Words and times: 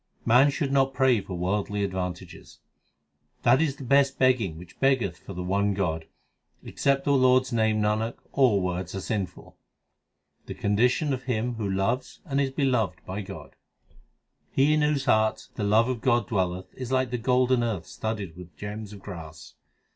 Man 0.25 0.49
should 0.49 0.71
not 0.71 0.95
pray 0.95 1.21
for 1.21 1.35
worldly 1.35 1.83
advantages: 1.83 2.57
That 3.43 3.61
is 3.61 3.75
the 3.75 3.83
best 3.83 4.17
begging 4.17 4.57
which 4.57 4.79
beggeth 4.79 5.17
for 5.19 5.33
the 5.35 5.43
one 5.43 5.75
God; 5.75 6.05
Except 6.63 7.05
the 7.05 7.11
Lord 7.11 7.43
s 7.43 7.51
name, 7.51 7.79
Nanak, 7.79 8.15
all 8.31 8.61
words 8.61 8.95
are 8.95 8.99
sinful. 8.99 9.57
The 10.47 10.55
condition 10.55 11.13
of 11.13 11.25
him 11.25 11.53
who 11.53 11.69
loves 11.69 12.19
and 12.25 12.41
is 12.41 12.49
beloved 12.49 13.05
by 13.05 13.21
God: 13.21 13.55
He 14.49 14.73
in 14.73 14.81
whose 14.81 15.05
heart 15.05 15.49
the 15.53 15.63
love 15.63 15.87
of 15.87 16.01
God 16.01 16.27
dwelleth 16.29 16.73
is 16.73 16.91
like 16.91 17.11
the 17.11 17.19
golden 17.19 17.63
earth 17.63 17.85
studded 17.85 18.35
with 18.35 18.57
gems 18.57 18.93
of 18.93 19.03
grass. 19.03 19.53